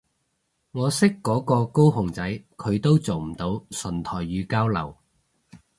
[0.71, 4.95] 我識嗰個高雄仔佢都做唔到純台語交流